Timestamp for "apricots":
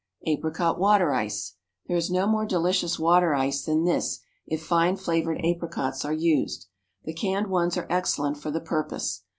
5.45-6.03